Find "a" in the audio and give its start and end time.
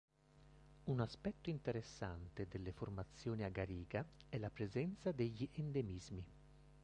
3.43-3.49